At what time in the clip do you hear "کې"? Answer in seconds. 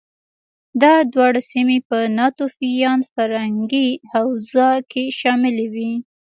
4.91-5.03